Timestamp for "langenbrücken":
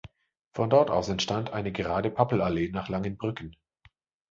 2.89-3.55